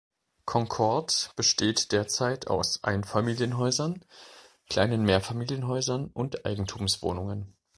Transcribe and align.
Concord 0.47 1.29
besteht 1.35 1.91
derzeit 1.91 2.47
aus 2.47 2.83
Einfamilienhäusern, 2.83 4.03
kleinen 4.67 5.03
Mehrfamilienhäusern 5.03 6.07
und 6.07 6.43
Eigentumswohnungen. 6.43 7.55